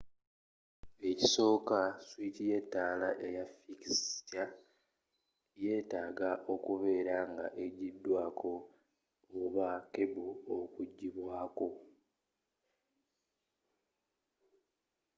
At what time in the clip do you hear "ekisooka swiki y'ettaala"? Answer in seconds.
1.09-3.09